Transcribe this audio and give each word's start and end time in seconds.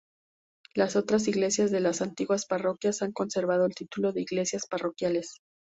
Las 0.73 0.95
otras 0.95 1.27
iglesias 1.27 1.69
de 1.69 1.79
las 1.79 2.01
antiguas 2.01 2.47
parroquias 2.47 3.03
han 3.03 3.11
conservado 3.11 3.67
el 3.67 3.75
título 3.75 4.11
de 4.13 4.21
iglesias 4.23 4.65
parroquiales. 4.67 5.35